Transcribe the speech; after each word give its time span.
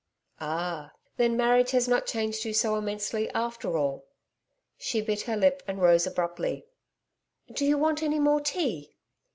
'Ah! 0.39 0.93
Then 1.17 1.37
marriage 1.37 1.69
has 1.69 1.87
not 1.87 2.07
changed 2.07 2.43
you 2.43 2.55
so 2.55 2.75
immensely, 2.75 3.29
after 3.35 3.77
all!' 3.77 4.07
She 4.79 4.99
bit 4.99 5.21
her 5.29 5.37
lip 5.37 5.61
and 5.67 5.79
rose 5.79 6.07
abruptly. 6.07 6.65
'Do 7.53 7.65
you 7.67 7.77
want 7.77 8.01
any 8.01 8.17
more 8.17 8.41
tea? 8.41 8.95